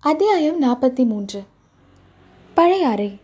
அத்தியாயம் 0.00 0.62
நாற்பத்தி 0.62 1.06
மூன்று 1.06 1.42
பழையாறை 2.54 3.20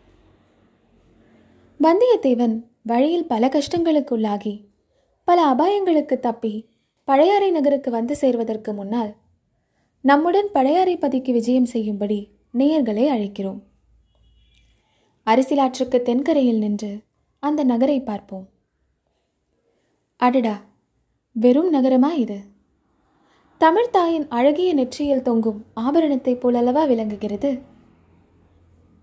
வந்தியத்தேவன் 1.81 2.65
வழியில் 2.83 3.27
பல 3.27 3.49
கஷ்டங்களுக்குள்ளாகி 3.49 4.65
பல 5.25 5.55
அபாயங்களுக்கு 5.55 6.19
தப்பி 6.19 6.69
பழையாறை 7.05 7.51
நகருக்கு 7.51 7.91
வந்து 7.91 8.17
சேர்வதற்கு 8.17 8.73
முன்னால் 8.73 9.15
நம்முடன் 10.01 10.49
பழையாறை 10.53 10.97
பதிக்கு 10.97 11.33
விஜயம் 11.33 11.65
செய்யும்படி 11.65 12.29
நேயர்களை 12.55 13.09
அழைக்கிறோம். 13.11 13.61
அரசியலாற்றுக்கு 15.27 16.03
தென்கரையில் 16.03 16.59
நின்று 16.59 17.03
அந்த 17.39 17.65
நகரை 17.65 18.03
பார்ப்போம். 18.03 18.49
அடடா! 20.17 20.63
வெறும் 21.33 21.75
நகரமா 21.75 22.13
இது? 22.13 22.41
தமிழ்தாயின் 23.61 24.29
அழகிய 24.29 24.75
நெற்றியில் 24.75 25.23
தொங்கும் 25.23 25.65
ஆபரணத்தைப் 25.77 26.41
போலல்லவா 26.41 26.87
விளங்குகிறது? 26.87 27.59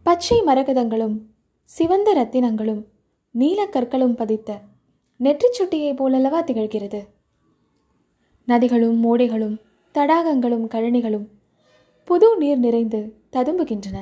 பச்சை 0.03 0.41
மரகதங்களும் 0.41 1.20
சிவந்த 1.63 2.13
ரத்தினங்களும் 2.13 2.85
நீலக்கற்களும் 3.39 4.16
பதித்த 4.16 4.59
நெற்றிச் 5.17 5.61
சுட்டியைப் 5.61 6.03
போலல்லவா 6.03 6.44
திகழ்கிறது? 6.44 7.08
நதிகளும் 8.45 9.03
மோடைகளும் 9.03 9.61
தடாகங்களும் 9.94 10.67
கழனிகளும் 10.67 11.27
புது 12.03 12.38
நீர் 12.38 12.59
நிறைந்து 12.59 13.13
ததும்புகின்றன. 13.31 13.97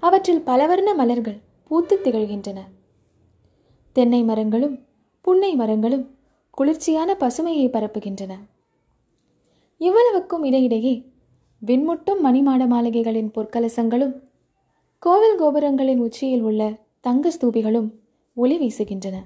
அவற்றில் 0.00 0.40
பலவர்ண 0.40 0.94
மலர்கள் 0.94 1.40
பூத்து 1.64 2.00
திகழ்கின்றன. 2.04 2.58
தென்னை 3.92 4.22
மரங்களும் 4.22 4.78
புன்னை 5.20 5.54
மரங்களும் 5.54 6.18
குளிர்ச்சியான 6.50 7.16
பசுமையை 7.20 7.68
பரப்புகின்றன. 7.68 8.32
இவ்வளவுக்கும் 9.80 10.44
இடையிடையே 10.44 10.94
விண்முட்டும் 11.62 12.20
மணிமாட 12.24 12.62
மாளிகைகளின் 12.66 13.30
பொற்கலசங்களும் 13.36 14.14
கோவில் 14.98 15.38
கோபுரங்களின் 15.40 15.98
உச்சியில் 15.98 16.42
உள்ள 16.42 16.62
தங்க 17.00 17.32
ஸ்தூபிகளும் 17.40 17.88
ஒளி 18.34 18.56
வீசுகின்றன. 18.58 19.16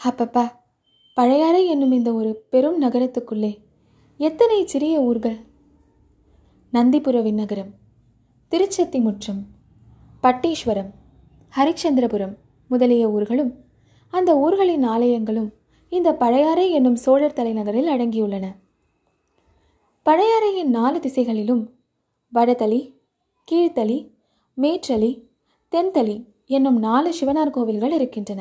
அப்பப்பா 0.00 0.44
பழையாறை 1.14 1.66
என்னும் 1.66 1.92
இந்த 1.92 2.12
ஒரு 2.12 2.30
பெரும் 2.50 2.82
நகரத்துக்குள்ளே 2.82 3.52
எத்தனை 4.16 4.66
சிறிய 4.66 5.00
ஊர்கள்? 5.00 5.38
நந்திபுர 6.72 7.16
விண்ணகரம் 7.22 7.72
திருச்செத்திமுற்றம் 8.52 9.40
பட்டீஸ்வரம் 10.22 10.90
ஹரிச்சந்திரபுரம் 11.56 12.34
முதலிய 12.68 13.10
ஊர்களும் 13.10 13.52
அந்த 14.10 14.30
ஊர்களின் 14.38 14.84
ஆலயங்களும் 14.84 15.50
இந்த 15.88 16.14
பழையாறை 16.14 16.70
என்னும் 16.70 16.96
சோழர் 16.96 17.32
தலைநகரில் 17.32 17.88
அடங்கியுள்ளன. 17.88 18.46
பழையாறையின் 20.06 20.70
நாலு 20.76 20.98
திசைகளிலும் 21.00 21.60
வடதளி 22.32 22.80
கீழ்த்தளி 23.48 23.98
மேற்றளி 24.58 25.10
தென்தளி 25.72 26.16
என்னும் 26.46 26.78
நாலு 26.78 27.10
சிவனார் 27.18 27.52
கோவில்கள் 27.56 27.94
இருக்கின்றன. 27.98 28.40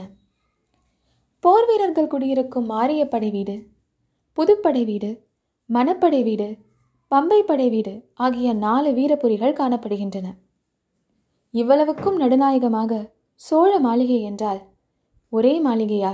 போர் 1.43 1.65
வீரர்கள் 1.65 2.09
குடியிருக்கும் 2.13 2.67
மாரியப்படை 2.71 3.29
வீடு 3.31 3.55
புதுப்படை 4.37 4.83
வீடு 4.85 5.11
மணப்படை 5.69 6.23
வீடு 6.23 6.49
பம்பை 7.11 7.41
படை 7.41 7.69
வீடு 7.69 7.95
ஆகிய 8.13 8.53
நாலு 8.65 8.89
வீரபுரிகள் 8.91 9.57
காணப்படுகின்றன. 9.61 10.27
இவ்வளவுக்கும் 11.53 12.19
நடுநாயகமாக 12.19 13.01
சோழ 13.35 13.71
மாளிகை 13.79 14.21
என்றால் 14.21 14.61
ஒரே 15.29 15.55
மாளிகையா? 15.61 16.13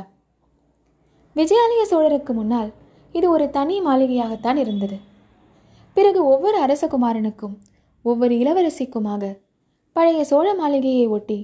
விஜயாலய 1.35 1.83
சோழருக்கு 1.91 2.33
முன்னால் 2.33 2.71
இது 3.11 3.29
ஒரு 3.29 3.45
தனி 3.49 3.75
மாளிகையாகத்தான் 3.81 4.55
இருந்தது. 4.55 4.97
பிறகு 5.97 6.25
ஒவ்வொரு 6.25 6.57
அரசகுமாரனுக்கும் 6.65 7.55
ஒவ்வொரு 8.05 8.33
இளவரசிக்குமாக 8.35 9.23
பழைய 9.93 10.23
சோழ 10.23 10.47
மாளிகையை 10.53 11.07
ஒட்டி 11.07 11.37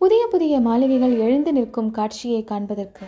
புதிய 0.00 0.22
புதிய 0.26 0.60
மாளிகைகள் 0.60 1.14
எழுந்து 1.18 1.52
நிற்கும் 1.52 1.90
காட்சியை 1.90 2.44
காண்பதற்கு 2.44 3.06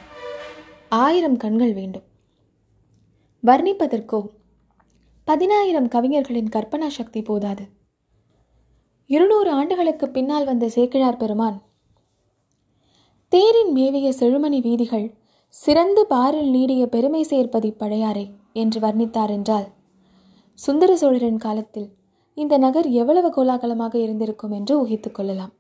ஆயிரம் 0.89 1.37
கண்கள் 1.37 1.73
வேண்டும். 1.73 2.07
வர்ணிப்பதற்கோ 3.45 4.21
பதினாயிரம் 5.29 5.89
கவிஞர்களின் 5.89 6.53
கற்பனா 6.57 6.87
சக்தி 6.87 7.23
போதாது. 7.23 7.65
இருநூறு 9.11 9.51
ஆண்டுகளுக்கு 9.51 10.07
பின்னால் 10.09 10.45
வந்த 10.45 10.69
சேக்கிழார் 10.69 11.17
பெருமான் 11.17 11.59
தேரின் 13.33 13.73
மேவிய 13.73 14.09
செழுமணி 14.21 14.61
வீதிகள் 14.61 15.09
சிறந்து 15.55 16.05
பாரில் 16.07 16.51
நீடிய 16.51 16.83
பெருமை 16.87 17.23
சேர்ப்பதி 17.31 17.71
பழையாறை 17.71 18.27
என்று 18.53 18.81
வர்ணித்தார் 18.81 19.31
என்றால் 19.31 19.69
சுந்தர 20.63 20.97
சோழரின் 20.97 21.37
காலத்தில் 21.37 21.87
இந்த 22.35 22.59
நகர் 22.59 22.89
எவ்வளவு 22.91 23.29
கோலாகலமாக 23.29 23.95
இருந்திருக்கும் 23.95 24.51
என்று 24.51 24.81
ஊகித்துக் 24.81 25.15
கொள்ளலாம். 25.15 25.53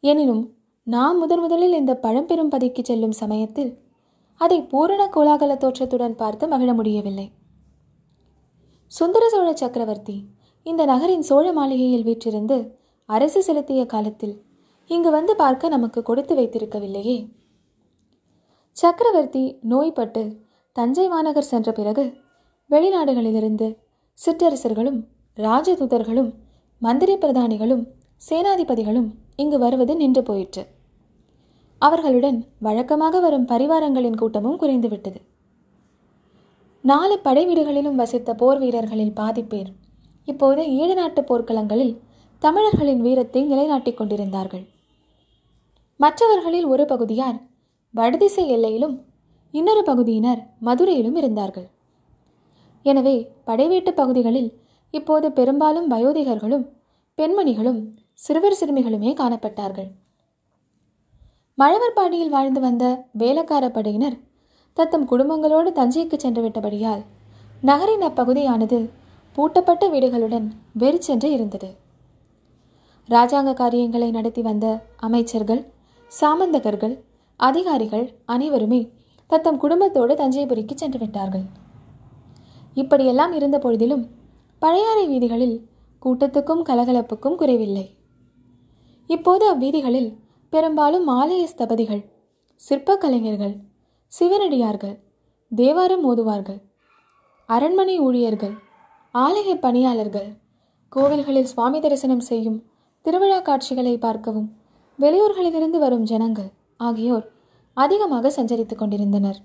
எனினும் 0.00 0.42
நாம் 0.86 1.18
முதன் 1.18 1.40
முதலில் 1.40 1.72
இந்த 1.72 1.92
பழம்பெரும் 1.96 2.48
பதிக்கு 2.48 2.82
செல்லும் 2.84 3.12
சமயத்தில் 3.12 3.70
அதை 4.40 4.62
பூரண 4.62 5.02
கோலாகல 5.14 5.56
தோற்றத்துடன் 5.56 6.16
பார்த்து 6.16 6.48
மகிழ 6.48 6.74
முடியவில்லை. 6.74 7.26
சுந்தர 8.86 9.28
சோழ 9.28 9.54
சக்கரவர்த்தி 9.54 10.16
இந்த 10.62 10.84
நகரின் 10.84 11.22
சோழ 11.22 11.52
மாளிகையில் 11.52 12.02
வீற்றிருந்து 12.02 12.58
அரசு 13.08 13.42
செலுத்திய 13.42 13.86
காலத்தில் 13.86 14.34
இங்கு 14.90 15.10
வந்து 15.10 15.36
பார்க்க 15.36 15.68
நமக்கு 15.68 16.02
கொடுத்து 16.02 16.34
வைத்திருக்கவில்லையே. 16.34 17.16
சக்கரவர்த்தி 18.76 19.58
நோய்பட்டு 19.60 20.24
தஞ்சை 20.72 21.08
மாநகர் 21.08 21.50
சென்ற 21.52 21.72
பிறகு 21.72 22.04
வெளிநாடுகளிலிருந்து 22.74 23.66
சிற்றரசர்களும் 24.18 25.00
ராஜதூதர்களும் 25.36 26.30
மந்திரி 26.82 27.14
பிரதானிகளும் 27.14 27.84
சேனாதிபதிகளும் 28.28 29.08
இங்கு 29.42 29.58
வருவது 29.58 29.92
நின்று 29.96 30.22
போயிற்று. 30.22 30.62
அவர்களுடன் 31.82 32.38
வழக்கமாக 32.66 33.20
வரும் 33.20 33.46
பரிவாரங்களின் 33.48 34.18
கூட்டமும் 34.20 34.58
குறைந்துவிட்டது 34.60 35.20
நாலு 36.84 37.16
படை 37.18 37.42
வீடுகளிலும் 37.46 37.98
வசித்த 38.00 38.30
போர் 38.34 38.58
வீரர்களில் 38.58 39.12
பாதி 39.12 39.42
பேர் 39.42 39.70
இப்போது 40.28 40.62
ஈழ 40.78 40.90
நாட்டு 40.94 41.22
போர்க்களங்களில் 41.22 41.94
தமிழர்களின் 42.42 43.00
வீரத்தை 43.00 43.42
நிலைநாட்டிக் 43.44 43.98
கொண்டிருந்தார்கள். 43.98 44.64
மற்றவர்களில் 46.00 46.66
ஒரு 46.66 46.84
பகுதியார் 46.84 47.38
வடதிசை 47.94 48.44
எல்லையிலும் 48.48 48.96
இன்னொரு 49.54 49.82
பகுதியினர் 49.82 50.40
மதுரையிலும் 50.64 51.16
இருந்தார்கள். 51.16 51.68
எனவே 52.84 53.16
படைவீட்டு 53.44 53.92
பகுதிகளில் 53.94 54.50
இப்போது 54.94 55.26
பெரும்பாலும் 55.32 55.90
வயோதிகர்களும் 55.92 56.64
பெண்மணிகளும் 57.18 57.80
சிறுவர் 58.14 58.58
சிறுமிகளுமே 58.60 59.10
காணப்பட்டார்கள். 59.20 59.88
மழவர்பாடியில் 61.58 62.34
வாழ்ந்து 62.34 62.60
வந்த 62.60 62.84
வேலக்கார 63.20 63.64
படையினர் 63.68 64.16
தத்தம் 64.76 65.08
குடும்பங்களோடு 65.10 65.70
தஞ்சைக்கு 65.72 66.16
சென்று 66.16 66.42
விட்டபடியால் 66.44 67.02
நகரின் 67.62 68.04
அப்பகுதியானது 68.08 68.78
பூட்டப்பட்ட 69.36 69.84
வீடுகளுடன் 69.94 70.46
வெறிச்சென்று 70.72 71.28
இருந்தது. 71.36 71.68
ராஜாங்க 73.08 73.52
காரியங்களை 73.54 74.08
நடத்தி 74.10 74.42
வந்த 74.42 74.66
அமைச்சர்கள் 75.06 75.62
சாமந்தகர்கள் 76.12 76.94
அதிகாரிகள் 77.40 78.06
அனைவருமே 78.34 78.80
தத்தம் 79.30 79.60
குடும்பத்தோடு 79.62 80.14
தஞ்சைபுரிக்கு 80.14 80.74
சென்று 80.74 80.98
விட்டார்கள் 80.98 81.44
இப்படியெல்லாம் 82.74 83.32
இருந்த 83.32 83.58
பொழுதிலும் 83.58 84.04
பழையாறை 84.62 85.04
வீதிகளில் 85.06 85.56
கூட்டத்துக்கும் 86.02 86.62
கலகலப்புக்கும் 86.68 87.38
குறைவில்லை. 87.40 87.86
இப்போது 89.10 89.44
அவ்வீதிகளில் 89.54 90.10
பெரும்பாலும் 90.52 91.06
ஆலய 91.20 91.42
ஸ்தபதிகள் 91.52 92.02
சிற்பக் 92.62 93.00
கலைஞர்கள் 93.00 93.54
சிவனடியார்கள் 94.12 94.96
தேவாரம் 95.52 96.04
ஓதுவார்கள் 96.10 96.60
அரண்மனை 97.48 97.96
ஊழியர்கள் 98.00 98.54
ஆலய 99.14 99.50
பணியாளர்கள் 99.54 100.28
கோவில்களில் 100.92 101.50
சுவாமி 101.52 101.78
தரிசனம் 101.80 102.20
செய்யும் 102.20 102.62
திருவிழா 103.04 103.38
காட்சிகளை 103.40 103.94
பார்க்கவும் 103.98 104.48
வெளியூர்களிலிருந்து 104.98 105.78
வரும் 105.78 106.02
ஜனங்கள் 106.02 106.50
ஆகியோர் 106.76 107.26
அதிகமாக 107.76 108.32
சஞ்சரித்துக் 108.36 108.80
கொண்டிருந்தனர். 108.80 109.38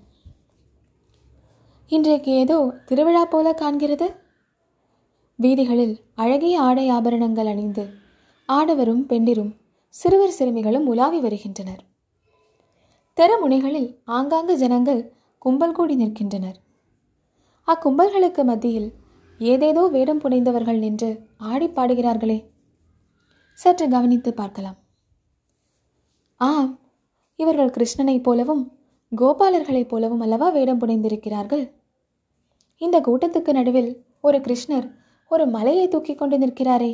இன்றைக்கு 1.92 2.32
ஏதோ 2.32 2.56
திருவிழா 2.86 3.24
போல 3.24 3.52
காண்கிறது? 3.52 4.14
வீதிகளில் 5.36 6.00
அழகிய 6.14 6.60
ஆடை 6.60 6.88
ஆபரணங்கள் 6.88 7.46
அணிந்து 7.46 7.88
ஆடவரும் 8.48 9.00
பெண்டிரும் 9.06 9.56
சிறுவர் 9.88 10.30
சிறுமிகளும் 10.30 10.86
உலாவி 10.86 11.20
வருகின்றனர். 11.20 11.82
தெருமுனைகளில் 13.16 13.96
ஆங்காங்கு 14.04 14.56
ஜனங்கள் 14.56 15.12
கும்பல் 15.38 15.72
கூடி 15.72 15.94
நிற்கின்றனர். 15.94 16.56
அக்கும்பல்களுக்கு 17.66 18.44
மத்தியில் 18.44 18.92
ஏதேதோ 19.38 19.86
வேடம் 19.86 20.20
புனைந்தவர்கள் 20.20 20.78
நின்று 20.78 21.10
ஆடி 21.38 21.66
பாடுகிறார்களே. 21.66 22.44
சற்று 23.52 23.88
கவனித்து 23.88 24.34
பார்க்கலாம். 24.34 24.78
ஆம் 26.36 26.78
இவர்கள் 27.36 27.74
கிருஷ்ணனைப் 27.78 28.22
போலவும் 28.22 28.78
கோபாலர்களைப் 29.16 29.88
போலவும் 29.88 30.20
அல்லவா 30.20 30.48
வேடம் 30.48 30.80
புனைந்திருக்கிறார்கள்? 30.80 31.78
இந்த 32.80 33.00
கூட்டத்துக்கு 33.00 33.52
நடுவில் 33.52 34.04
ஒரு 34.20 34.38
கிருஷ்ணர் 34.38 34.86
ஒரு 35.28 35.46
மலையை 35.46 35.88
தூக்கி 35.88 36.14
கொண்டு 36.14 36.38
நிற்கிறாரே. 36.38 36.92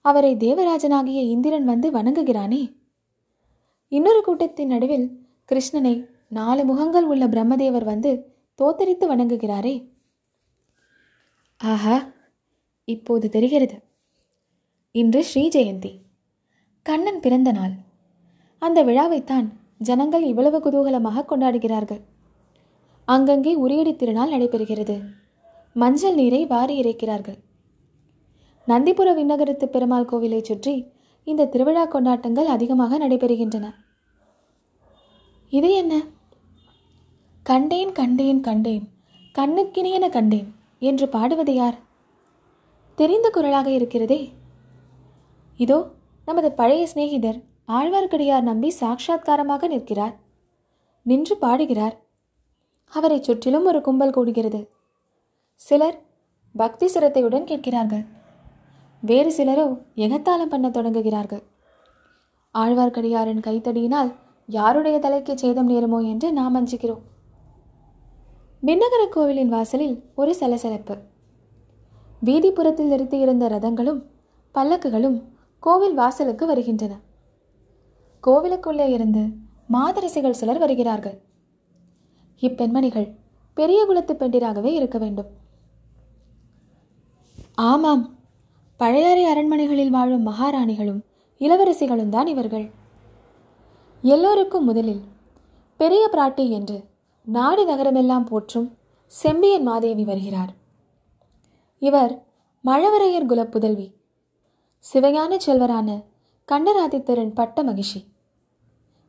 அவரை 0.00 0.36
தேவராஜனாகிய 0.36 1.20
இந்திரன் 1.34 1.64
வந்து 1.64 1.90
வணங்குகிறானே. 1.90 2.62
இன்னொரு 3.88 4.20
கூட்டத்தின் 4.22 4.68
நடுவில் 4.68 5.06
கிருஷ்ணனை 5.52 6.06
நாலு 6.28 6.64
முகங்கள் 6.64 7.04
உள்ள 7.04 7.26
பிரம்மதேவர் 7.26 7.84
வந்து 7.84 8.10
தோத்தரித்து 8.62 9.04
வணங்குகிறாரே. 9.12 9.74
ஆஹா 11.58 11.96
இப்போது 12.84 13.28
தெரிகிறது. 13.28 13.82
இன்று 14.90 15.24
ஸ்ரீ 15.24 15.48
ஜெயந்தி. 15.48 15.92
கண்ணன் 16.82 17.20
பிறந்த 17.20 17.52
நாள். 17.52 17.74
அந்த 18.58 18.84
விழாவைத்தான் 18.84 19.48
ஜனங்கள் 19.78 20.22
இவ்வளவு 20.22 20.58
குதூகலமாக 20.58 21.24
கொண்டாடுகிறார்கள். 21.24 22.02
அங்கங்கே 23.04 23.52
உரியடி 23.54 23.96
திருநாள் 23.96 24.32
நடைபெறுகிறது. 24.32 24.96
மஞ்சள் 25.76 26.14
நீரை 26.14 26.46
வாரி 26.46 26.74
இறைக்கிறார்கள். 26.82 27.38
நந்திபுர 28.66 29.08
விண்ணகரத்து 29.14 29.66
பெருமாள் 29.68 30.08
கோவிலை 30.10 30.40
சுற்றி 30.42 30.74
இந்த 31.24 31.46
திருவிழா 31.46 31.84
கொண்டாட்டங்கள் 31.84 32.46
அதிகமாக 32.46 32.98
நடைபெறுகின்றன. 32.98 33.66
இது 35.48 35.70
என்ன? 35.74 35.94
கண்டேன் 37.42 37.92
கண்டேன் 37.92 38.40
கண்டேன் 38.40 38.84
கண்ணுக்கினியன 39.38 40.08
கண்டேன் 40.08 40.48
என்று 40.78 41.08
பாடுவது 41.08 41.54
யார்? 41.54 41.76
தெரிந்த 42.94 43.30
குரலாக 43.30 43.70
இருக்கிறதே. 43.70 44.20
இதோ 45.56 45.78
நமது 46.24 46.52
பழைய 46.52 46.86
சிநேகிதர் 46.86 47.38
ஆழ்வார்க்கடியார் 47.68 48.48
நம்பி 48.50 48.72
சாட்சாத்காரமாக 48.80 49.68
நிற்கிறார். 49.68 50.14
நின்று 51.02 51.36
பாடுகிறார். 51.36 51.96
அவரை 52.92 53.22
சுற்றிலும் 53.22 53.64
ஒரு 53.64 53.80
கும்பல் 53.80 54.16
கூடுகிறது. 54.16 54.66
சிலர் 55.54 55.98
பக்தி 56.54 56.86
சிரத்தையுடன் 56.86 57.44
கேட்கிறார்கள். 57.44 58.04
வேறு 59.00 59.30
சிலரோ 59.36 59.66
எகத்தாளம் 59.96 60.52
பண்ண 60.54 60.68
தொடங்குகிறார்கள். 60.68 61.42
ஆழ்வார்க்கடியாரின் 62.54 63.44
கைத்தடியினால் 63.46 64.10
யாருடைய 64.46 64.98
தலைக்கு 64.98 65.38
சேதம் 65.38 65.70
நேருமோ 65.70 65.98
என்று 66.06 66.32
நாம் 66.32 66.56
அஞ்சுகிறோம். 66.56 67.02
விண்ணகர 68.62 69.02
கோவிலின் 69.10 69.48
வாசலில் 69.48 69.96
ஒரு 70.14 70.34
சலசலப்பு. 70.34 70.96
வீதிப்புறத்தில் 72.24 72.92
நிறுத்தியிருந்த 72.92 73.48
ரதங்களும் 73.48 74.00
பல்லக்குகளும் 74.54 75.18
கோவில் 75.60 75.94
வாசலுக்கு 75.94 76.46
வருகின்றன. 76.46 76.92
கோவிலுக்குள்ளே 78.26 78.88
இருந்து 78.88 79.22
மாதரசிகள் 79.72 80.40
சிலர் 80.40 80.58
வருகிறார்கள். 80.58 81.18
இப்பெண்மணிகள் 82.42 83.08
பெரிய 83.54 83.84
குலத்து 83.86 84.14
பெண்டிராகவே 84.14 84.70
இருக்க 84.78 84.98
வேண்டும். 84.98 85.30
ஆமாம் 87.54 88.16
பழையாறை 88.76 89.24
அரண்மனைகளில் 89.24 89.90
வாழும் 89.90 90.26
மகாராணிகளும் 90.26 91.00
இளவரசிகளும் 91.40 92.08
தான் 92.08 92.26
இவர்கள். 92.26 92.70
எல்லோருக்கும் 94.02 94.64
முதலில் 94.64 95.02
பெரிய 95.76 96.08
பிராட்டி 96.12 96.48
என்று 96.48 96.84
நாடு 97.24 97.62
நகரமெல்லாம் 97.70 98.26
போற்றும் 98.26 98.78
செம்பியன் 99.06 99.62
மாதேவி 99.62 100.04
வருகிறார். 100.04 100.52
இவர் 101.78 102.12
மழவரையர் 102.64 103.26
குல 103.26 103.44
புதல்வி 103.44 103.86
சிவஞான 104.84 105.36
செல்வரான 105.46 105.88
கண்டராதித்தரின் 106.48 107.34
பட்ட 107.34 107.62
மகிழ்ச்சி 107.62 108.00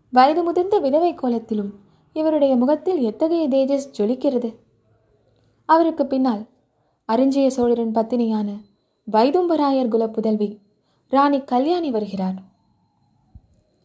வயது 0.09 0.43
முதிர்ந்த 0.43 0.79
விதவை 0.79 1.13
கோலத்திலும் 1.13 1.71
இவருடைய 2.13 2.55
முகத்தில் 2.55 2.99
எத்தகைய 2.99 3.47
தேஜஸ் 3.47 3.99
ஜொலிக்கிறது? 3.99 4.55
அவருக்கு 5.65 6.05
பின்னால் 6.05 6.47
அரிஞ்சிய 7.11 7.47
சோழரின் 7.47 7.91
பத்தினியான 7.91 8.49
வைதும்பராயர் 9.11 9.87
குல 9.87 10.09
புதல்வி 10.09 10.59
ராணி 11.09 11.41
கல்யாணி 11.41 11.91
வருகிறார். 11.91 12.35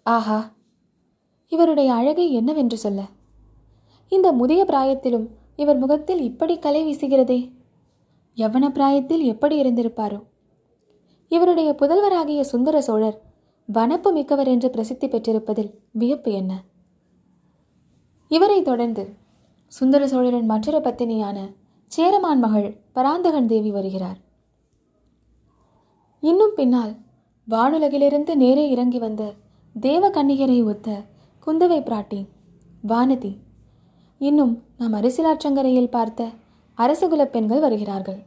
ஆஹா! 0.02 0.52
இவருடைய 1.48 1.92
அழகை 1.92 2.32
என்னவென்று 2.32 2.78
சொல்ல? 2.78 3.04
இந்த 4.08 4.32
முதிய 4.32 4.64
பிராயத்திலும் 4.64 5.26
இவர் 5.56 5.78
முகத்தில் 5.78 6.20
இப்படி 6.20 6.58
கலை 6.58 6.82
வீசுகிறதே? 6.84 7.52
யவன 8.36 8.68
பிராயத்தில் 8.68 9.22
எப்படி 9.22 9.62
இருந்திருப்பாரோ? 9.62 10.22
இவருடைய 11.28 11.76
புதல்வராகிய 11.78 12.40
சுந்தர 12.40 12.80
சோழர் 12.80 13.22
வனப்பு 13.72 14.12
மிக்கவர் 14.12 14.48
என்று 14.48 14.70
பிரசித்தி 14.70 15.08
பெற்றிருப்பதில் 15.08 15.74
வியப்பு 15.92 16.32
என்ன? 16.32 16.62
இவரை 18.28 18.62
தொடர்ந்து 18.62 19.04
சுந்தர 19.66 20.08
சோழரின் 20.08 20.46
மற்றொரு 20.46 20.78
பத்தினியான 20.78 21.38
சேரமான் 21.86 22.38
மகள் 22.38 22.68
பராந்தகன் 22.92 23.46
தேவி 23.46 23.70
வருகிறார். 23.70 24.18
இன்னும் 26.20 26.54
பின்னால் 26.56 26.92
வானுலகிலிருந்து 27.48 28.34
நேரே 28.34 28.70
இறங்கி 28.70 28.98
வந்த 28.98 29.32
தேவ 29.74 30.10
கன்னிகரை 30.10 30.64
ஒத்த 30.64 30.88
குந்தவை 31.46 31.80
பிராட்டி 31.80 32.20
வானதி. 32.88 33.32
இன்னும் 34.18 34.62
நாம் 34.78 34.94
அரசியலாற்றங்கரையில் 34.94 35.90
பார்த்த 35.90 36.30
அரசகுல 36.78 37.24
பெண்கள் 37.24 37.60
வருகிறார்கள். 37.60 38.20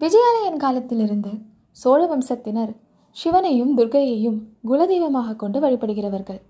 விஜயாலயன் 0.00 0.56
காலத்திலிருந்து 0.56 1.32
சோழ 1.70 2.00
வம்சத்தினர் 2.06 2.72
சிவனையும் 3.16 3.76
துர்கையையும் 3.78 4.40
குலதெய்வமாக 4.68 5.36
கொண்டு 5.36 5.60
வழிபடுகிறவர்கள். 5.60 6.42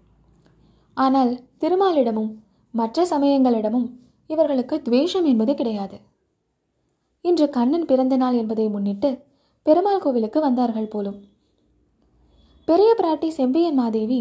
ஆனால் 0.97 1.33
திருமாலிடமும் 1.61 2.33
மற்ற 2.71 3.07
சமயங்களிடமும் 3.07 3.87
இவர்களுக்கு 4.27 4.83
துவேஷம் 4.83 5.25
என்பது 5.25 5.55
கிடையாது. 5.55 5.97
இன்று 7.21 7.51
கண்ணன் 7.51 7.85
பிறந்த 7.85 8.17
நாள் 8.17 8.35
என்பதை 8.35 8.69
முன்னிட்டு 8.69 9.11
பெருமாள் 9.63 9.99
கோவிலுக்கு 9.99 10.41
வந்தார்கள் 10.41 10.89
போலும். 10.89 11.19
பெரிய 12.69 12.97
பிராட்டி 12.99 13.29
செம்பியன் 13.29 13.75
மாதேவி 13.75 14.21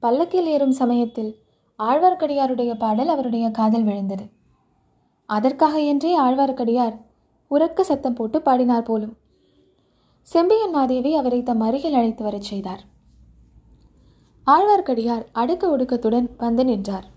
பல்லக்கில் 0.00 0.46
ஏறும் 0.46 0.72
சமயத்தில் 0.72 1.32
ஆழ்வார்க்கடியாருடைய 1.78 2.72
பாடல் 2.78 3.08
அவருடைய 3.08 3.50
காதல் 3.50 3.82
விழுந்தது. 3.82 4.24
அதற்காக 5.26 5.80
என்றே 5.80 6.18
ஆழ்வார்க்கடியார் 6.18 6.96
உறக்க 7.50 7.80
சத்தம் 7.80 8.14
போட்டு 8.14 8.42
பாடினார் 8.42 8.82
போலும். 8.82 9.14
செம்பியன் 10.22 10.70
மாதேவி 10.70 11.14
அவரை 11.14 11.42
தம் 11.42 11.60
அருகில் 11.60 11.94
அழைத்து 11.94 12.22
வரச் 12.24 12.42
செய்தார். 12.42 12.82
ஆழ்வார்க்கடியார் 14.46 15.26
அடுக்க 15.34 15.64
ஒடுக்கத்துடன் 15.64 16.30
வந்து 16.36 16.64
நின்றார். 16.64 17.10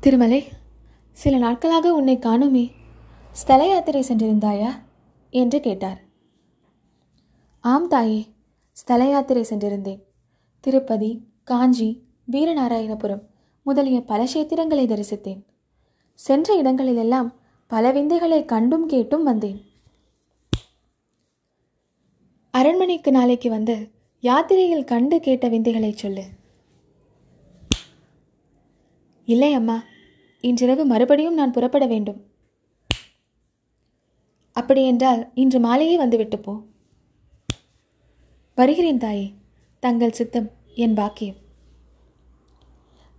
திருமலை 0.00 0.48
சில 1.12 1.38
நாட்களாக 1.38 1.94
உன்னை 1.94 2.16
காணுமே 2.16 2.70
ஸ்தல 3.32 3.66
யாத்திரை 3.66 4.04
சென்றிருந்தாயா? 4.08 4.70
என்று 5.30 5.60
கேட்டார். 5.60 6.00
ஆம் 7.60 7.88
தாயே 7.88 8.26
ஸ்தல 8.72 9.08
யாத்திரை 9.08 9.42
சென்றிருந்தேன். 9.42 10.02
திருப்பதி 10.60 11.26
காஞ்சி 11.44 12.02
வீரநாராயணபுரம் 12.30 13.22
முதலிய 13.62 14.00
பல 14.00 14.24
கஷேத்திரங்களை 14.24 14.86
தரிசித்தேன். 14.86 15.44
சென்ற 16.14 16.54
இடங்களிலெல்லாம் 16.54 17.32
பல 17.66 17.92
விந்தைகளை 17.92 18.44
கண்டும் 18.44 18.86
கேட்டும் 18.86 19.22
வந்தேன். 19.22 19.64
அரண்மனைக்கு 22.50 23.10
நாளைக்கு 23.10 23.50
வந்து 23.50 23.90
யாத்திரையில் 24.20 24.84
கண்டு 24.84 25.20
கேட்ட 25.20 25.48
விந்தைகளை 25.48 25.92
சொல்லு. 25.92 26.24
இல்லை 29.24 29.52
அம்மா 29.52 29.82
இன்றிரவு 30.40 30.84
மறுபடியும் 30.84 31.34
நான் 31.34 31.52
புறப்பட 31.52 31.86
வேண்டும். 31.86 32.20
அப்படியென்றால் 34.52 35.30
இன்று 35.34 35.60
மாலையே 35.60 35.96
வந்துவிட்டு 35.96 36.38
போ. 36.38 36.62
வருகிறேன் 38.54 38.98
தாயே 38.98 39.32
தங்கள் 39.80 40.12
சித்தம் 40.12 40.50
என் 40.74 40.94
பாக்கியம். 40.94 41.36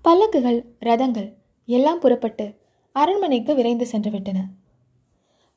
பல்லக்குகள் 0.06 0.66
ரதங்கள் 0.80 1.34
எல்லாம் 1.66 2.00
புறப்பட்டு 2.00 2.56
அரண்மனைக்கு 2.92 3.56
விரைந்து 3.56 3.88
சென்றுவிட்டன. 3.92 4.40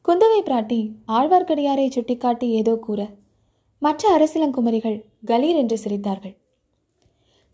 குந்தவை 0.05 0.41
பிராட்டி 0.45 0.93
ஆழ்வார்க்கடியாரை 1.09 1.91
சுட்டிக்காட்டி 1.91 2.51
ஏதோ 2.51 2.77
கூற 2.77 3.11
மற்ற 3.85 4.03
அரசிலங்குமரிகள் 4.17 4.99
கலீர் 5.31 5.59
என்று 5.63 5.77
சிரித்தார்கள். 5.85 6.35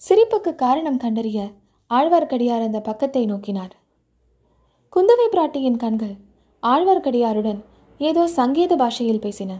சிரிப்புக்கு 0.00 0.52
காரணம் 0.64 1.00
கண்டறிய 1.04 1.38
ஆழ்வார்க்கடியார் 1.90 2.66
அந்த 2.66 2.78
பக்கத்தை 2.88 3.22
நோக்கினார். 3.30 3.72
குந்தவை 4.92 5.26
பிராட்டியின் 5.34 5.80
கண்கள் 5.84 6.14
ஆழ்வார்க்கடியாருடன் 6.62 7.60
ஏதோ 8.00 8.22
சங்கீத 8.38 8.72
பாஷையில் 8.82 9.22
பேசின. 9.25 9.52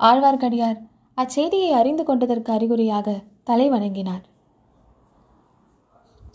ஆழ்வார்க்கடியார் 0.00 0.78
அச்செய்தியை 1.18 1.70
அறிந்து 1.80 2.02
கொண்டதற்கு 2.08 2.50
அறிகுறியாக 2.56 3.14
தலை 3.48 3.66
வணங்கினார். 3.74 4.24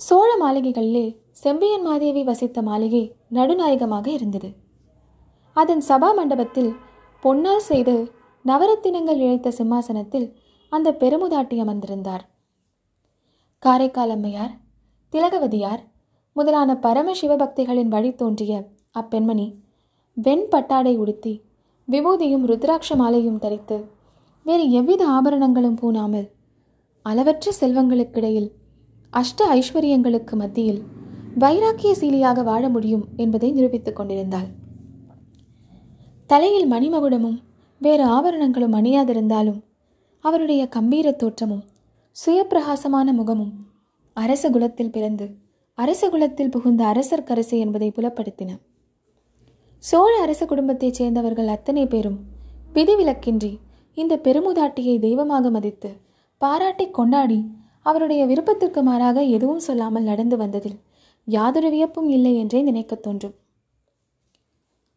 சோழ 0.06 0.30
மாளிகைகளிலே 0.44 1.06
செம்பியன் 1.44 1.86
மாதேவி 1.90 2.24
வசித்த 2.30 2.62
மாளிகை 2.70 3.04
நடுநாயகமாக 3.38 4.08
இருந்தது. 4.18 4.50
அதன் 5.56 5.84
சபா 5.90 6.10
மண்டபத்தில் 6.20 6.72
பொன்னால் 7.24 7.68
செய்து 7.70 7.96
நவரத்தினங்கள் 8.46 9.20
இழைத்த 9.24 9.52
சிம்மாசனத்தில் 9.52 10.28
அந்த 10.72 10.96
பெருமுதாட்டி 11.00 11.58
அமர்ந்திருந்தார். 11.64 12.24
காரைக்கால் 13.60 14.10
அம்மையார் 14.10 14.54
திலகவதியார் 15.14 15.82
முதலான 16.36 16.76
பரம 16.78 17.14
சிவபக்திகளின் 17.22 17.88
வழி 17.88 18.12
தோன்றிய 18.16 18.54
அப்பெண்மணி 19.00 19.48
வெண் 20.14 20.46
பட்டாடை 20.50 20.94
உடுத்தி 20.98 21.34
விபூதியும் 21.88 22.48
ருத்ராட்ச 22.50 22.96
மாலையும் 22.96 23.40
தரித்து 23.40 23.78
வேறு 24.46 24.66
எவ்வித 24.72 25.04
ஆபரணங்களும் 25.08 25.78
பூணாமல் 25.82 26.28
அளவற்ற 27.06 27.52
செல்வங்களுக்கிடையில் 27.60 28.50
அஷ்ட 29.14 29.46
ஐஸ்வர்யங்களுக்கு 29.50 30.36
மத்தியில் 30.36 30.82
வைராக்கிய 31.40 31.92
சீலியாக 32.00 32.44
வாழ 32.44 32.64
முடியும் 32.70 33.06
என்பதை 33.16 33.52
நிரூபித்துக் 33.52 33.96
கொண்டிருந்தாள். 33.96 34.50
தலையில் 36.28 36.72
மணிமகுடமும் 36.72 37.40
வேறு 37.82 38.04
ஆபரணங்களும் 38.04 38.74
அணியாதிருந்தாலும் 38.74 39.62
அவருடைய 40.20 40.68
கம்பீர 40.68 41.12
தோற்றமும் 41.12 41.64
சுயப்பிரகாசமான 42.26 43.14
முகமும் 43.14 43.54
அரச 44.14 44.50
குலத்தில் 44.50 44.92
பிறந்து 44.92 45.30
அரச 45.74 46.10
குலத்தில் 46.10 46.50
புகுந்த 46.50 46.86
அரசர்கரசு 46.86 47.58
என்பதை 47.58 47.92
புலப்படுத்தின. 47.96 48.50
சோழ 49.78 50.20
அரச 50.20 50.46
குடும்பத்தைச் 50.46 50.94
சேர்ந்தவர்கள் 50.94 51.48
அத்தனை 51.48 51.86
பேரும் 51.86 52.20
விதிவிலக்கின்றி 52.74 53.58
இந்த 53.94 54.20
பெருமுதாட்டியை 54.24 55.00
தெய்வமாக 55.00 55.50
மதித்து 55.50 55.90
பாராட்டி 56.38 56.90
கொண்டாடி 56.90 57.52
அவருடைய 57.82 58.26
விருப்பத்திற்கு 58.26 58.84
மாறாக 58.84 59.24
எதுவும் 59.24 59.60
சொல்லாமல் 59.60 60.04
நடந்து 60.04 60.38
வந்ததில் 60.38 60.80
யாதொரு 61.26 61.70
வியப்பும் 61.70 62.10
இல்லை 62.10 62.36
என்றே 62.36 62.62
நினைக்கத் 62.62 63.04
தோன்றும். 63.04 63.34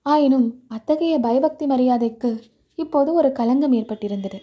ஆயினும் 0.02 0.62
அத்தகைய 0.68 1.18
பயபக்தி 1.18 1.66
மரியாதைக்கு 1.66 2.40
இப்போது 2.78 3.14
ஒரு 3.14 3.32
களங்கம் 3.32 3.72
ஏற்பட்டிருந்தது. 3.72 4.38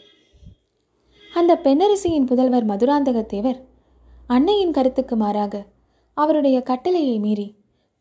அந்த 1.34 1.60
பெண்ணரசியின் 1.64 2.28
புதல்வர் 2.30 2.70
மதுராந்தகத்தேவர் 2.72 3.60
அன்னையின் 4.28 4.72
கருத்துக்கு 4.72 5.16
மாறாக 5.16 5.64
அவருடைய 6.14 6.58
கட்டளையை 6.62 7.20
மீறி 7.20 7.48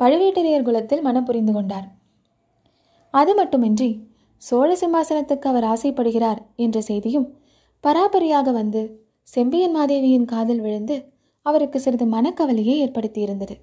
பழுவேட்டரையர் 0.01 0.63
குலத்தில் 0.63 1.03
மனம் 1.03 1.25
புரிந்து 1.25 1.53
கொண்டார். 1.53 1.89
அது 3.11 3.35
மட்டுமின்றி 3.35 3.91
சோழ 4.43 4.69
சிம்மாசனத்துக்கு 4.81 5.47
அவர் 5.47 5.65
ஆசைப்படுகிறார் 5.65 6.41
என்ற 6.57 6.81
செய்தியும் 6.81 7.27
பராபரியாக 7.85 8.53
வந்து 8.53 8.83
செம்பியன் 9.23 9.75
மாதேவியின் 9.77 10.25
காதில் 10.25 10.61
விழுந்து 10.61 10.97
அவருக்கு 11.47 11.81
சிறிது 11.81 12.07
மனக்கவலையை 12.07 12.75
ஏற்படுத்தியிருந்தது. 12.85 13.55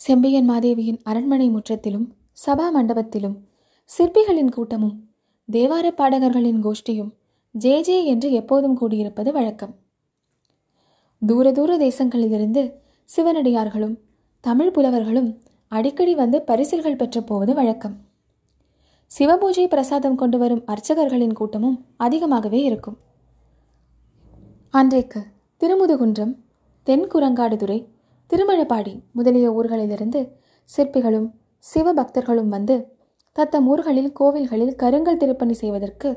செம்பியன் 0.00 0.48
மாதேவியின் 0.50 1.00
அரண்மனை 1.02 1.48
முற்றத்திலும் 1.50 2.06
சபா 2.46 2.66
மண்டபத்திலும் 2.76 3.36
சிற்பிகளின் 3.98 4.50
கூட்டமும் 4.50 5.08
தேவார 5.52 5.90
பாடகர்களின் 5.90 6.64
கோஷ்டியும் 6.64 7.12
ஜே 7.50 7.80
ஜே 7.80 8.04
என்று 8.04 8.32
எப்போதும் 8.32 8.76
கூடியிருப்பது 8.80 9.32
வழக்கம். 9.32 9.74
தூர 11.26 11.52
தூர 11.52 11.76
தேசங்களிலிருந்து 11.76 12.72
சிவனடியார்களும் 13.16 13.98
தமிழ் 14.40 14.70
புலவர்களும் 14.70 15.40
அடிக்கடி 15.68 16.14
வந்து 16.14 16.42
பரிசில்கள் 16.42 16.96
பெற்று 16.96 17.24
போவது 17.24 17.54
வழக்கம். 17.54 18.06
சிவபூஜை 19.18 19.66
பிரசாதம் 19.66 20.14
கொண்டு 20.14 20.38
வரும் 20.38 20.64
அர்ச்சகர்களின் 20.66 21.32
கூட்டமும் 21.32 21.84
அதிகமாகவே 21.96 22.62
இருக்கும். 22.62 22.96
அன்றைக்கு 24.70 25.22
திருமுதுகுன்றம் 25.60 26.36
தென்குரங்காடுதுறை 26.86 27.86
திருமழப்பாடி 28.30 29.02
முதலிய 29.12 29.52
ஊர்களிலிருந்து 29.52 30.32
சிற்பிகளும் 30.76 31.30
சிவபக்தர்களும் 31.74 32.48
வந்து 32.48 32.98
தத்தம் 33.32 33.66
ஊர்களில் 33.66 34.12
கோவில்களில் 34.20 34.74
கருங்கல் 34.74 35.16
திருப்பணி 35.16 35.54
செய்வதற்கு 35.54 36.08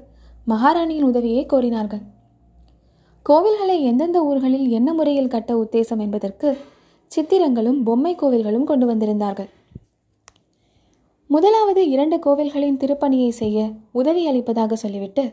மகாராணியின் 0.48 1.02
உதவியை 1.02 1.46
கோரினார்கள். 1.46 2.02
கோவில்களை 3.30 3.82
எந்தெந்த 3.82 4.24
ஊர்களில் 4.24 4.68
என்ன 4.70 4.94
முறையில் 4.94 5.28
கட்ட 5.28 5.52
உத்தேசம் 5.56 6.00
என்பதற்கு 6.00 6.58
சித்திரங்களும் 7.12 7.84
பொம்மை 7.84 8.16
கோவில்களும் 8.16 8.64
கொண்டு 8.64 8.86
வந்திருந்தார்கள். 8.92 9.50
முதலாவது 11.28 11.90
இரண்டு 11.90 12.18
கோவில்களின் 12.26 12.78
திருப்பணியை 12.78 13.30
செய்ய 13.30 13.70
உதவி 13.92 14.24
அளிப்பதாக 14.28 14.76
சொல்லிவிட்டு 14.76 15.24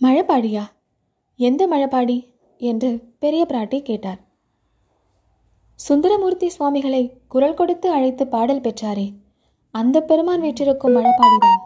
மழப்பாடியா 0.00 0.64
எந்த 1.36 1.62
மழப்பாடி 1.66 2.18
என்று 2.60 2.90
பெரிய 3.18 3.46
பிராட்டி 3.48 3.82
கேட்டார். 3.82 4.20
சுந்தரமூர்த்தி 5.74 6.48
சுவாமிகளை 6.48 7.02
குரல் 7.28 7.54
கொடுத்து 7.54 7.88
அழைத்து 7.90 8.26
பாடல் 8.26 8.60
பெற்றாரே 8.60 9.08
அந்த 9.70 10.00
பெருமான் 10.00 10.40
வீற்றிருக்கும் 10.40 10.96
மழப்பாடிதான் 10.96 11.58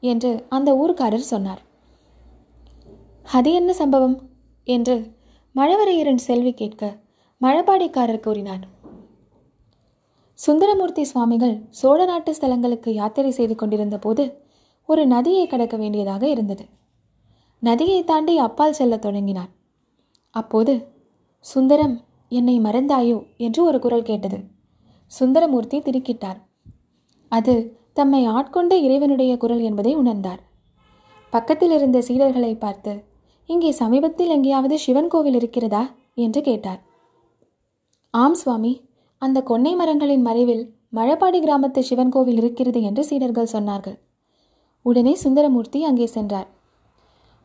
என்று 0.00 0.46
அந்த 0.48 0.74
ஊர்க்காரர் 0.74 1.16
சொன்னார். 1.16 1.62
அது 3.32 3.52
என்ன 3.52 3.72
சம்பவம்? 3.72 4.28
என்று 4.64 5.16
மழவரையரன் 5.54 6.14
செல்வி 6.14 6.54
கேட்க 6.54 6.98
மழப்பாடிக்காரர் 7.40 8.20
கூறினார். 8.20 8.68
சுந்தரமூர்த்தி 10.34 11.04
சுவாமிகள் 11.04 11.66
சோழ 11.70 12.04
நாட்டு 12.04 12.32
ஸ்தலங்களுக்கு 12.32 12.90
யாத்திரை 12.90 13.30
செய்து 13.30 13.54
கொண்டிருந்த 13.54 13.98
போது 13.98 14.42
ஒரு 14.86 15.06
நதியை 15.06 15.46
கடக்க 15.46 15.76
வேண்டியதாக 15.76 16.28
இருந்தது. 16.28 16.66
நதியை 17.58 18.04
தாண்டி 18.04 18.38
அப்பால் 18.38 18.72
செல்லத் 18.72 19.02
தொடங்கினார். 19.02 19.48
அப்போது 20.30 20.88
சுந்தரம் 21.40 22.00
என்னை 22.28 22.60
மறந்தாயோ? 22.60 23.36
என்று 23.36 23.64
ஒரு 23.64 23.78
குரல் 23.78 24.02
கேட்டது. 24.02 24.40
சுந்தரமூர்த்தி 25.06 25.78
திருக்கிட்டார் 25.78 26.46
அது 27.28 27.54
தம்மை 27.92 28.26
ஆட்கொண்ட 28.26 28.74
இறைவனுடைய 28.76 29.36
குரல் 29.36 29.60
என்பதை 29.60 29.96
உணர்ந்தார். 29.96 30.40
பக்கத்தில் 31.30 31.70
இருந்த 31.70 31.98
சீடர்களை 32.08 32.58
பார்த்து 32.58 33.04
இங்கே 33.46 33.72
சமீபத்தில் 33.72 34.28
எங்கேயாவது 34.28 34.78
சிவன் 34.78 35.08
கோவில் 35.08 35.34
இருக்கிறதா? 35.34 35.94
என்று 36.14 36.40
கேட்டார். 36.40 36.80
ஆம் 38.10 38.34
சுவாமி. 38.34 38.72
அந்த 39.18 39.40
கொன்னை 39.40 39.76
மரங்களின் 39.76 40.22
மறைவில் 40.22 40.64
மழப்பாடி 40.94 41.38
கிராமத்து 41.40 41.78
சிவன் 41.78 42.08
கோவில் 42.08 42.36
இருக்கிறது 42.36 42.82
என்று 42.82 43.04
சீடர்கள் 43.04 43.52
சொன்னார்கள். 43.52 43.98
உடனே 44.82 45.14
சுந்தரமூர்த்தி 45.14 45.84
அங்கே 45.84 46.06
சென்றார். 46.06 46.46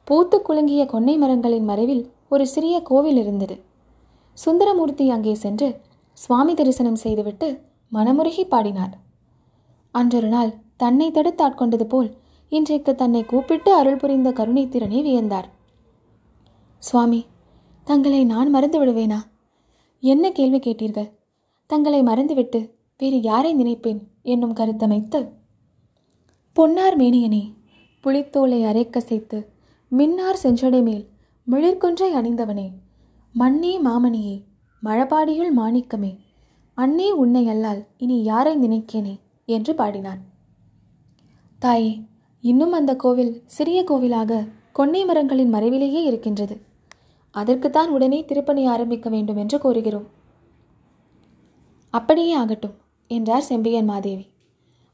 பூத்து 0.04 0.42
குலுங்கிய 0.42 0.86
கொன்னை 0.86 1.18
மரங்களின் 1.18 1.66
மறைவில் 1.66 2.04
ஒரு 2.30 2.48
சிறிய 2.48 2.82
கோவில் 2.82 3.18
இருந்தது. 3.18 3.56
சுந்தரமூர்த்தி 4.38 5.10
அங்கே 5.10 5.34
சென்று 5.34 5.82
சுவாமி 6.18 6.54
தரிசனம் 6.54 6.96
செய்துவிட்டு 6.96 7.62
மனமுருகி 7.92 8.44
பாடினார். 8.44 8.94
அன்றொரு 9.96 10.28
நாள் 10.28 10.52
தன்னை 10.76 11.08
தடுத்தாட்கொண்டது 11.12 11.84
போல் 11.84 12.10
இன்றைக்கு 12.52 12.96
தன்னை 12.96 13.22
கூப்பிட்டு 13.26 13.76
அருள் 13.76 13.98
புரிந்த 13.98 14.32
கருணை 14.32 14.64
திறனை 14.68 15.00
வியந்தார். 15.04 15.48
சுவாமி 16.84 17.26
தங்களை 17.88 18.26
நான் 18.26 18.50
மறந்து 18.50 18.78
விடுவேனா? 18.80 19.20
என்ன 20.04 20.32
கேள்வி 20.32 20.60
கேட்டீர்கள்? 20.60 21.10
தங்களை 21.70 22.02
மறந்துவிட்டு 22.04 22.60
வேறு 22.98 23.22
யாரை 23.22 23.52
நினைப்பேன் 23.56 24.02
என்னும் 24.22 24.54
கருத்தமைத்து 24.54 25.20
பொன்னார் 26.54 26.98
மேனியனே 26.98 27.44
புளித்தோலை 28.04 28.60
அரைக்கசைத்து 28.66 29.40
மின்னார் 29.92 30.42
செஞ்சடை 30.44 30.82
மேல் 30.84 31.04
மிளிர்கொன்றை 31.48 32.10
அணிந்தவனே 32.14 32.68
மண்ணே 33.36 33.74
மாமணியே 33.80 34.36
மழபாடியுள் 34.84 35.54
மாணிக்கமே 35.54 36.12
அன்னே 36.78 37.12
உன்னை 37.12 37.44
அல்லால் 37.48 37.82
இனி 37.98 38.24
யாரை 38.24 38.54
நினைக்கேனே? 38.58 39.16
என்று 39.46 39.76
பாடினார் 39.76 40.22
தாயே 41.60 41.92
இன்னும் 42.44 42.72
அந்த 42.72 42.96
கோவில் 42.96 43.44
சிறிய 43.46 43.84
கோவிலாக 43.84 44.48
கொன்னை 44.76 45.02
மரங்களின் 45.06 45.54
மறைவிலேயே 45.54 46.02
இருக்கின்றது. 46.04 46.56
அதற்குத்தான் 47.36 47.90
உடனே 47.90 48.20
திருப்பணி 48.26 48.64
ஆரம்பிக்க 48.66 49.10
வேண்டும் 49.10 49.38
என்று 49.38 49.58
கோருகிறோம். 49.58 50.08
அப்படியே 51.94 52.34
ஆகட்டும் 52.34 52.76
என்றார் 53.12 53.42
செம்பியன் 53.42 53.86
மாதேவி. 53.86 54.26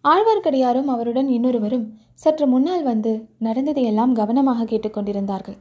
ஆழ்வார்க்கடியாரும் 0.04 0.92
அவருடன் 0.94 1.28
இன்னொருவரும் 1.28 1.88
சற்று 2.14 2.48
முன்னால் 2.48 2.84
வந்து 2.84 3.12
நடந்ததையெல்லாம் 3.40 4.14
கவனமாக 4.14 4.64
கேட்டுக்கொண்டிருந்தார்கள். 4.64 5.58